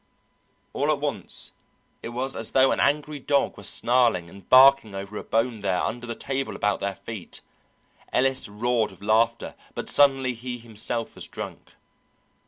All 0.73 0.89
at 0.91 0.99
once 0.99 1.51
it 2.01 2.09
was 2.09 2.35
as 2.35 2.53
though 2.53 2.71
an 2.71 2.79
angry 2.79 3.19
dog 3.19 3.55
were 3.55 3.61
snarling 3.63 4.31
and 4.31 4.49
barking 4.49 4.95
over 4.95 5.15
a 5.15 5.23
bone 5.23 5.59
there 5.59 5.79
under 5.79 6.07
the 6.07 6.15
table 6.15 6.55
about 6.55 6.79
their 6.79 6.95
feet. 6.95 7.41
Ellis 8.11 8.49
roared 8.49 8.89
with 8.89 9.03
laughter, 9.03 9.53
but 9.75 9.89
suddenly 9.91 10.33
he 10.33 10.57
himself 10.57 11.13
was 11.13 11.27
drunk. 11.27 11.75